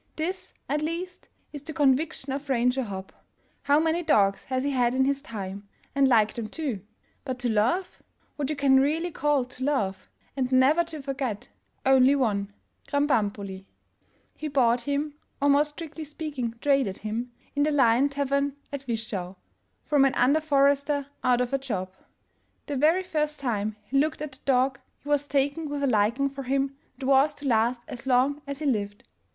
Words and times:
This, 0.15 0.51
at 0.67 0.81
least, 0.81 1.29
is 1.53 1.61
the 1.61 1.73
conviction 1.73 2.33
of 2.33 2.49
Ranger 2.49 2.81
Hopp. 2.81 3.13
How 3.61 3.79
many 3.79 4.01
dogs 4.01 4.43
has 4.45 4.63
he 4.63 4.71
had 4.71 4.95
in 4.95 5.05
his 5.05 5.21
time, 5.21 5.69
and 5.93 6.07
liked 6.07 6.37
them 6.37 6.47
too! 6.47 6.81
But 7.23 7.37
to 7.37 7.49
love— 7.49 8.01
what 8.35 8.49
you 8.49 8.55
can 8.55 8.79
really 8.79 9.11
call 9.11 9.45
to 9.45 9.63
love— 9.63 10.09
and 10.35 10.51
never 10.51 10.83
to 10.85 11.03
forget, 11.03 11.49
only 11.85 12.15
one: 12.15 12.51
Krambambuli. 12.87 13.67
He 14.35 14.47
bought 14.47 14.81
him, 14.81 15.13
or 15.39 15.49
more 15.49 15.63
strictly 15.63 16.03
speaking 16.03 16.55
traded 16.61 16.97
him, 16.97 17.31
in 17.55 17.61
the 17.61 17.69
''Lion 17.85 18.09
''tavern 18.09 18.55
at 18.73 18.87
Wischau, 18.87 19.35
from 19.85 20.03
an 20.03 20.15
under 20.15 20.37
f 20.37 20.49
orester 20.49 21.05
out 21.23 21.41
of 21.41 21.53
a 21.53 21.59
job. 21.59 21.93
The 22.65 22.75
very 22.75 23.03
first 23.03 23.39
time 23.39 23.75
he 23.83 23.99
looked 23.99 24.23
at 24.23 24.31
the 24.31 24.39
dog, 24.45 24.79
he 25.03 25.09
was 25.09 25.27
taken 25.27 25.69
with 25.69 25.83
a 25.83 25.87
liking 25.87 26.27
for 26.27 26.41
him 26.41 26.75
that 26.97 27.05
was 27.05 27.35
to 27.35 27.47
last 27.47 27.81
as 27.87 28.07
long 28.07 28.41
as 28.47 28.57
he 28.57 28.65
lived. 28.65 29.07